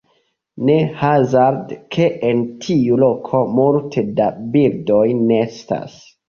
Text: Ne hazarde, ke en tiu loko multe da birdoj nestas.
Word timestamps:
Ne 0.67 0.75
hazarde, 1.01 1.77
ke 1.95 2.07
en 2.29 2.41
tiu 2.63 2.97
loko 3.03 3.43
multe 3.59 4.05
da 4.21 4.31
birdoj 4.57 5.05
nestas. 5.21 5.97